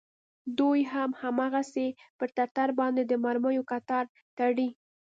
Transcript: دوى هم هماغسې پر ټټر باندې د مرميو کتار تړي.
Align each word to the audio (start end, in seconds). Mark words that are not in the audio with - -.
دوى 0.57 0.81
هم 0.93 1.09
هماغسې 1.21 1.87
پر 2.17 2.27
ټټر 2.37 2.69
باندې 2.79 3.03
د 3.05 3.13
مرميو 3.23 3.67
کتار 3.71 4.05
تړي. 4.37 4.69